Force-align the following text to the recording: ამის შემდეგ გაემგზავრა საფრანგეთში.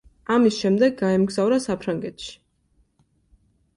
ამის 0.35 0.55
შემდეგ 0.61 0.95
გაემგზავრა 1.01 1.59
საფრანგეთში. 1.67 2.35